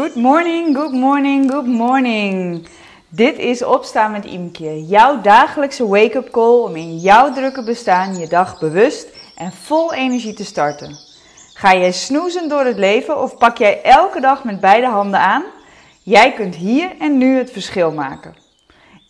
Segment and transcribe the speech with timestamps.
[0.00, 2.66] Good morning, good morning, good morning.
[3.08, 8.28] Dit is Opstaan met Imke, jouw dagelijkse wake-up call om in jouw drukke bestaan je
[8.28, 10.96] dag bewust en vol energie te starten.
[11.54, 15.44] Ga jij snoezen door het leven of pak jij elke dag met beide handen aan?
[16.02, 18.34] Jij kunt hier en nu het verschil maken.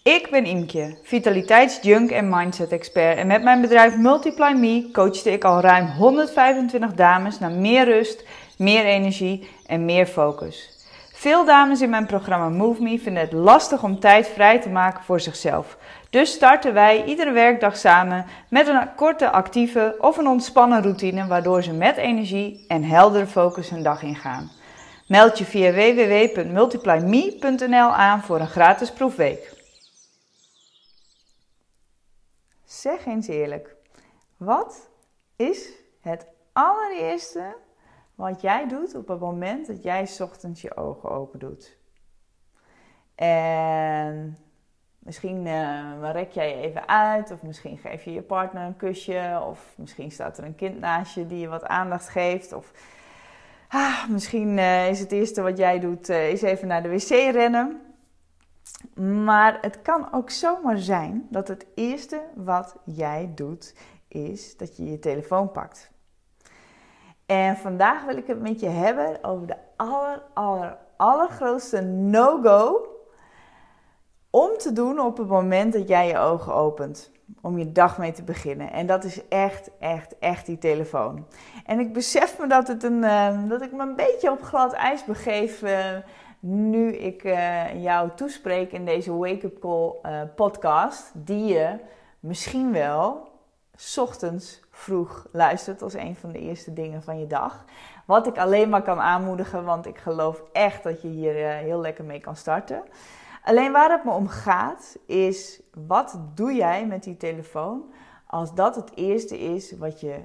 [0.02, 5.44] Ik ben Imke, vitaliteitsjunk en mindset expert en met mijn bedrijf Multiply Me coachte ik
[5.44, 8.24] al ruim 125 dames naar meer rust,
[8.58, 10.78] meer energie en meer focus.
[11.20, 15.04] Veel dames in mijn programma Move Me vinden het lastig om tijd vrij te maken
[15.04, 15.78] voor zichzelf.
[16.10, 21.62] Dus starten wij iedere werkdag samen met een korte actieve of een ontspannen routine waardoor
[21.62, 24.50] ze met energie en heldere focus hun dag ingaan.
[25.08, 29.52] Meld je via www.multiplyme.nl aan voor een gratis proefweek.
[32.64, 33.74] Zeg eens eerlijk,
[34.36, 34.88] wat
[35.36, 35.68] is
[36.00, 37.56] het allereerste
[38.20, 41.78] wat jij doet op het moment dat jij ochtends je ogen open doet?
[43.14, 44.38] En
[44.98, 49.42] misschien uh, rek jij je even uit, of misschien geef je je partner een kusje,
[49.46, 52.72] of misschien staat er een kind naast je die je wat aandacht geeft, of
[53.68, 57.08] ah, misschien uh, is het eerste wat jij doet, uh, is even naar de wc
[57.08, 57.80] rennen.
[59.24, 63.74] Maar het kan ook zomaar zijn dat het eerste wat jij doet
[64.08, 65.90] is dat je je telefoon pakt.
[67.30, 72.88] En vandaag wil ik het met je hebben over de aller, aller, allergrootste no-go
[74.30, 77.10] om te doen op het moment dat jij je ogen opent.
[77.40, 78.72] Om je dag mee te beginnen.
[78.72, 81.26] En dat is echt, echt, echt die telefoon.
[81.66, 84.72] En ik besef me dat, het een, uh, dat ik me een beetje op glad
[84.72, 85.62] ijs begeef.
[85.62, 85.78] Uh,
[86.40, 89.94] nu ik uh, jou toespreek in deze Wake Up Call
[90.34, 91.78] podcast, die je
[92.20, 93.29] misschien wel
[93.98, 97.64] ochtends vroeg luistert als een van de eerste dingen van je dag.
[98.06, 101.80] Wat ik alleen maar kan aanmoedigen, want ik geloof echt dat je hier uh, heel
[101.80, 102.82] lekker mee kan starten.
[103.44, 107.92] Alleen waar het me om gaat, is wat doe jij met die telefoon
[108.26, 110.20] als dat het eerste is wat je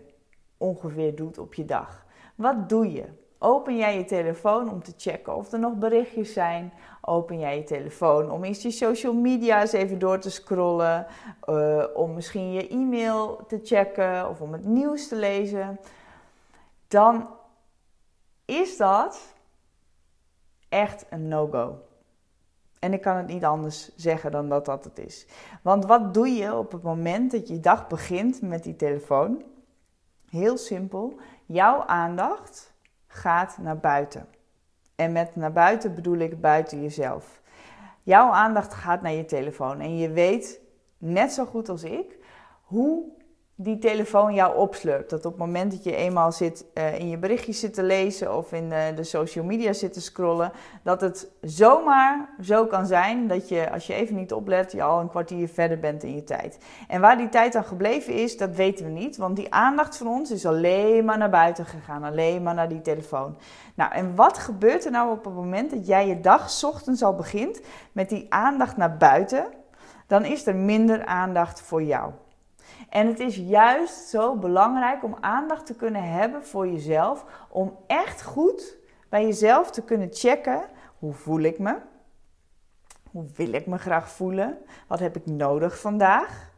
[0.57, 2.05] ongeveer doet op je dag?
[2.35, 3.24] Wat doe je?
[3.45, 6.73] Open jij je telefoon om te checken of er nog berichtjes zijn?
[7.01, 11.07] Open jij je telefoon om eens je social media's even door te scrollen?
[11.49, 15.79] Uh, om misschien je e-mail te checken of om het nieuws te lezen?
[16.87, 17.29] Dan
[18.45, 19.35] is dat
[20.69, 21.79] echt een no-go.
[22.79, 25.27] En ik kan het niet anders zeggen dan dat dat het is.
[25.61, 29.43] Want wat doe je op het moment dat je dag begint met die telefoon?
[30.29, 31.15] Heel simpel.
[31.45, 32.73] Jouw aandacht
[33.15, 34.27] gaat naar buiten.
[34.95, 37.41] En met naar buiten bedoel ik buiten jezelf.
[38.03, 40.59] Jouw aandacht gaat naar je telefoon en je weet
[40.97, 42.17] net zo goed als ik
[42.61, 43.03] hoe
[43.57, 45.09] die telefoon jou opslurpt.
[45.09, 48.37] Dat op het moment dat je eenmaal zit, uh, in je berichtjes zit te lezen
[48.37, 50.51] of in uh, de social media zit te scrollen,
[50.83, 54.99] dat het zomaar zo kan zijn dat je, als je even niet oplet, je al
[54.99, 56.57] een kwartier verder bent in je tijd.
[56.87, 60.07] En waar die tijd dan gebleven is, dat weten we niet, want die aandacht van
[60.07, 63.37] ons is alleen maar naar buiten gegaan, alleen maar naar die telefoon.
[63.75, 67.15] Nou, en wat gebeurt er nou op het moment dat jij je dag ochtends al
[67.15, 67.61] begint
[67.91, 69.45] met die aandacht naar buiten?
[70.07, 72.11] Dan is er minder aandacht voor jou.
[72.89, 77.25] En het is juist zo belangrijk om aandacht te kunnen hebben voor jezelf.
[77.49, 78.77] Om echt goed
[79.09, 80.61] bij jezelf te kunnen checken.
[80.99, 81.77] Hoe voel ik me?
[83.11, 84.57] Hoe wil ik me graag voelen?
[84.87, 86.51] Wat heb ik nodig vandaag?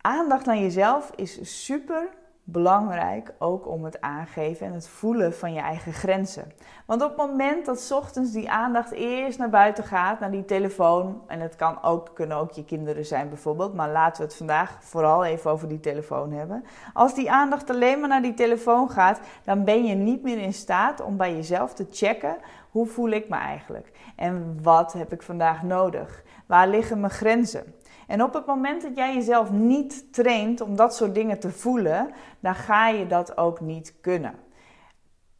[0.00, 2.08] Aandacht naar jezelf is super
[2.52, 6.52] belangrijk ook om het aangeven en het voelen van je eigen grenzen.
[6.86, 11.22] Want op het moment dat ochtends die aandacht eerst naar buiten gaat, naar die telefoon,
[11.26, 14.76] en het kan ook, kunnen ook je kinderen zijn bijvoorbeeld, maar laten we het vandaag
[14.80, 16.64] vooral even over die telefoon hebben.
[16.92, 20.54] Als die aandacht alleen maar naar die telefoon gaat, dan ben je niet meer in
[20.54, 22.36] staat om bij jezelf te checken
[22.70, 26.22] hoe voel ik me eigenlijk en wat heb ik vandaag nodig?
[26.46, 27.74] Waar liggen mijn grenzen?
[28.10, 32.10] En op het moment dat jij jezelf niet traint om dat soort dingen te voelen,
[32.40, 34.34] dan ga je dat ook niet kunnen.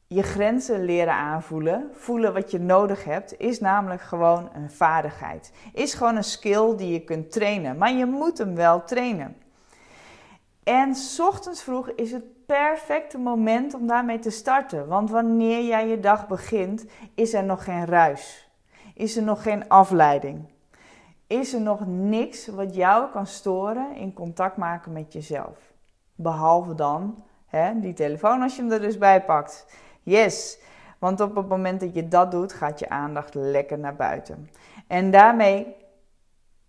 [0.06, 5.52] Je grenzen leren aanvoelen, voelen wat je nodig hebt, is namelijk gewoon een vaardigheid.
[5.72, 9.36] Is gewoon een skill die je kunt trainen, maar je moet hem wel trainen.
[10.62, 14.88] En ochtends vroeg is het perfecte moment om daarmee te starten.
[14.88, 16.84] Want wanneer jij je dag begint,
[17.14, 18.50] is er nog geen ruis.
[18.94, 20.48] Is er nog geen afleiding
[21.30, 25.72] is er nog niks wat jou kan storen in contact maken met jezelf.
[26.14, 29.66] Behalve dan hè, die telefoon als je hem er dus bij pakt.
[30.02, 30.58] Yes,
[30.98, 34.50] want op het moment dat je dat doet, gaat je aandacht lekker naar buiten.
[34.86, 35.76] En daarmee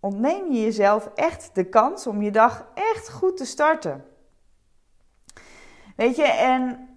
[0.00, 4.04] ontneem je jezelf echt de kans om je dag echt goed te starten.
[5.96, 6.88] Weet je, en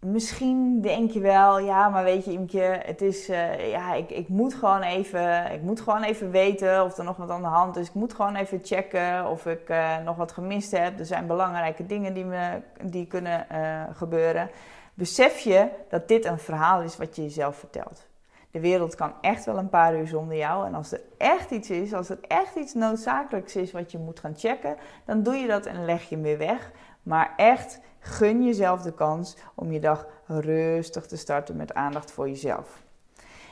[0.00, 4.28] misschien denk je wel, ja, maar weet je, Imke, het is, uh, ja, ik, ik
[4.28, 7.76] moet gewoon even, ik moet gewoon even weten of er nog wat aan de hand
[7.76, 7.88] is.
[7.88, 10.98] Ik moet gewoon even checken of ik uh, nog wat gemist heb.
[10.98, 14.50] Er zijn belangrijke dingen die, me, die kunnen uh, gebeuren.
[14.94, 18.06] Besef je dat dit een verhaal is wat je jezelf vertelt.
[18.50, 20.66] De wereld kan echt wel een paar uur zonder jou.
[20.66, 24.20] En als er echt iets is, als er echt iets noodzakelijks is wat je moet
[24.20, 26.70] gaan checken, dan doe je dat en leg je hem weer weg.
[27.08, 32.28] Maar echt gun jezelf de kans om je dag rustig te starten met aandacht voor
[32.28, 32.82] jezelf.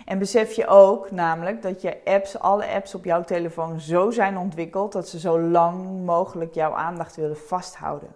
[0.04, 4.38] En besef je ook namelijk dat je apps, alle apps op jouw telefoon zo zijn
[4.38, 8.08] ontwikkeld dat ze zo lang mogelijk jouw aandacht willen vasthouden.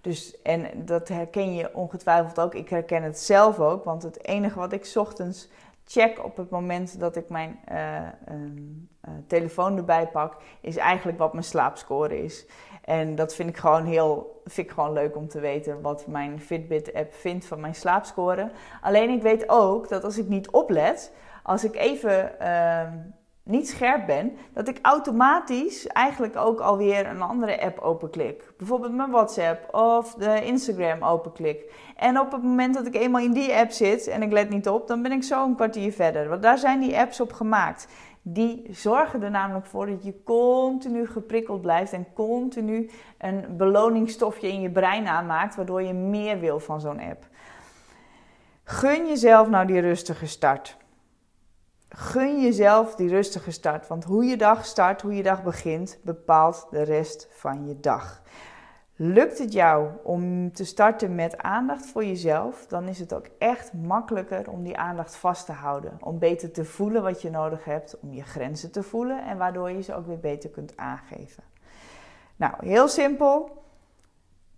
[0.00, 2.54] Dus, en dat herken je ongetwijfeld ook.
[2.54, 5.48] Ik herken het zelf ook, want het enige wat ik ochtends
[5.86, 8.00] check op het moment dat ik mijn uh,
[8.30, 12.46] uh, telefoon erbij pak, is eigenlijk wat mijn slaapscore is.
[12.84, 16.40] En dat vind ik gewoon heel vind ik gewoon leuk om te weten wat mijn
[16.40, 18.50] Fitbit-app vindt van mijn slaapscore.
[18.80, 22.88] Alleen ik weet ook dat als ik niet oplet, als ik even uh,
[23.44, 28.52] niet scherp ben, dat ik automatisch eigenlijk ook alweer een andere app openklik.
[28.58, 31.72] Bijvoorbeeld mijn WhatsApp of de Instagram openklik.
[31.96, 34.68] En op het moment dat ik eenmaal in die app zit en ik let niet
[34.68, 36.28] op, dan ben ik zo een kwartier verder.
[36.28, 37.88] Want daar zijn die apps op gemaakt.
[38.22, 44.60] Die zorgen er namelijk voor dat je continu geprikkeld blijft en continu een beloningsstofje in
[44.60, 47.26] je brein aanmaakt, waardoor je meer wil van zo'n app.
[48.64, 50.76] Gun jezelf nou die rustige start.
[51.96, 56.66] Gun jezelf die rustige start, want hoe je dag start, hoe je dag begint, bepaalt
[56.70, 58.22] de rest van je dag.
[58.96, 63.72] Lukt het jou om te starten met aandacht voor jezelf, dan is het ook echt
[63.72, 65.98] makkelijker om die aandacht vast te houden.
[66.00, 69.70] Om beter te voelen wat je nodig hebt, om je grenzen te voelen en waardoor
[69.70, 71.42] je ze ook weer beter kunt aangeven.
[72.36, 73.62] Nou, heel simpel.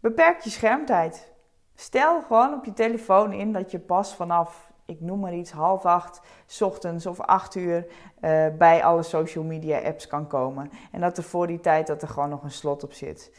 [0.01, 1.33] Beperk je schermtijd.
[1.75, 5.85] Stel gewoon op je telefoon in dat je pas vanaf, ik noem maar iets, half
[5.85, 7.87] acht, s ochtends of acht uur
[8.21, 10.71] uh, bij alle social media apps kan komen.
[10.93, 13.33] En dat er voor die tijd dat er gewoon nog een slot op zit.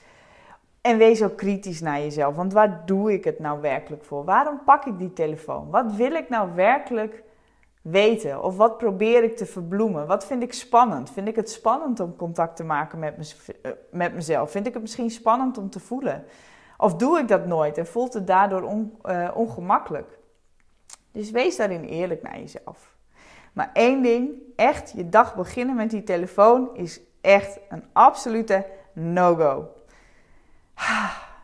[0.81, 2.35] En wees ook kritisch naar jezelf.
[2.35, 4.23] Want waar doe ik het nou werkelijk voor?
[4.23, 5.69] Waarom pak ik die telefoon?
[5.69, 7.23] Wat wil ik nou werkelijk
[7.81, 8.43] weten?
[8.43, 10.07] Of wat probeer ik te verbloemen?
[10.07, 11.09] Wat vind ik spannend?
[11.09, 14.51] Vind ik het spannend om contact te maken met, me, eh, met mezelf?
[14.51, 16.25] Vind ik het misschien spannend om te voelen?
[16.77, 20.16] Of doe ik dat nooit en voelt het daardoor on, uh, ongemakkelijk?
[21.17, 22.95] Dus wees daarin eerlijk naar jezelf.
[23.53, 29.71] Maar één ding, echt je dag beginnen met die telefoon is echt een absolute no-go.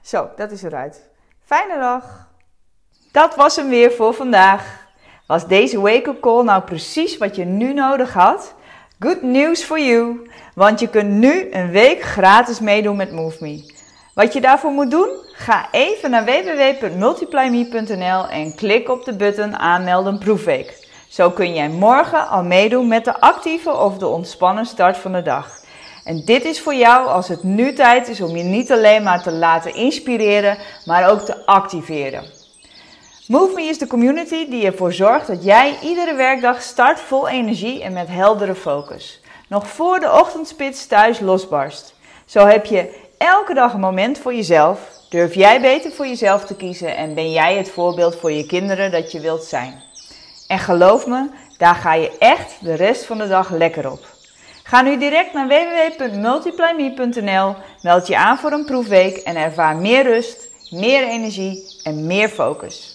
[0.01, 1.09] Zo, dat is eruit.
[1.43, 2.29] Fijne dag.
[3.11, 4.87] Dat was hem weer voor vandaag.
[5.27, 8.53] Was deze wake-up call nou precies wat je nu nodig had?
[8.99, 13.72] Good news for you, want je kunt nu een week gratis meedoen met MoveMe.
[14.13, 15.10] Wat je daarvoor moet doen?
[15.31, 20.88] Ga even naar www.multiplyme.nl en klik op de button aanmelden proefweek.
[21.07, 25.21] Zo kun jij morgen al meedoen met de actieve of de ontspannen start van de
[25.21, 25.62] dag.
[26.04, 29.24] En dit is voor jou als het nu tijd is om je niet alleen maar
[29.24, 32.24] te laten inspireren, maar ook te activeren.
[33.27, 37.94] MoveMe is de community die ervoor zorgt dat jij iedere werkdag start vol energie en
[37.94, 39.21] met heldere focus.
[39.48, 41.95] Nog voor de ochtendspits thuis losbarst.
[42.25, 44.80] Zo heb je elke dag een moment voor jezelf.
[45.10, 48.92] Durf jij beter voor jezelf te kiezen en ben jij het voorbeeld voor je kinderen
[48.92, 49.82] dat je wilt zijn.
[50.48, 54.05] En geloof me, daar ga je echt de rest van de dag lekker op.
[54.63, 60.48] Ga nu direct naar www.multiplyme.nl, meld je aan voor een proefweek en ervaar meer rust,
[60.70, 62.92] meer energie en meer focus.